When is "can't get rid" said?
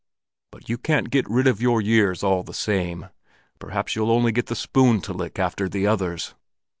0.79-1.45